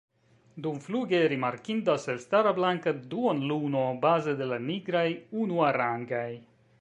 [0.67, 5.07] Dumfluge rimarkindas elstara blanka duonluno, baze de la nigraj
[5.45, 6.29] unuarangaj.